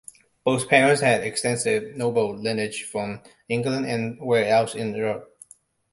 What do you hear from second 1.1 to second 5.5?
extensive noble lineage from England and elsewhere in Europe.